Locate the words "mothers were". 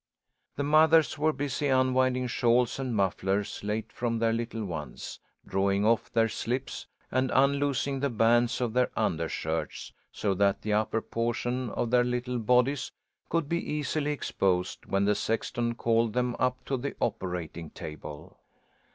0.63-1.31